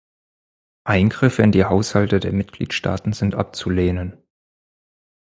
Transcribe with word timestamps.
Eingriffe 0.83 1.43
in 1.43 1.51
die 1.51 1.65
Haushalte 1.65 2.19
der 2.19 2.33
Mitgliedstaaten 2.33 3.13
sind 3.13 3.35
abzulehnen. 3.35 4.17